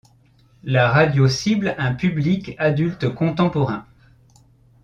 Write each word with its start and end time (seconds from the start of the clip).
La 0.63 0.89
radio 0.89 1.27
cible 1.27 1.75
un 1.77 1.93
public 1.93 2.55
adulte 2.57 3.13
contemporain. 3.13 3.85